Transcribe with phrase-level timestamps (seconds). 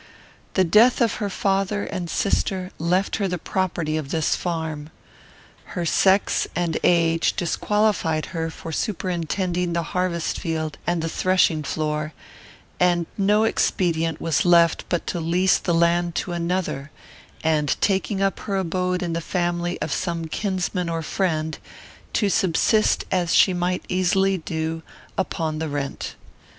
[0.55, 4.89] The death of her father and sister left her the property of this farm.
[5.77, 12.13] Her sex and age disqualified her for superintending the harvest field and the threshing floor;
[12.79, 16.89] and no expedient was left but to lease the land to another,
[17.43, 21.59] and, taking up her abode in the family of some kinsman or friend,
[22.13, 24.81] to subsist, as she might easily do,
[25.15, 26.15] upon the rent.